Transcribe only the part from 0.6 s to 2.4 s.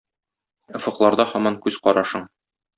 Офыкларда һаман күз карашың?